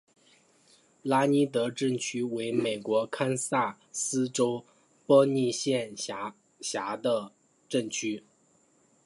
[1.03, 4.65] 拉尼德镇区为美国堪萨斯州
[5.05, 7.31] 波尼县辖下的
[7.69, 8.23] 镇区。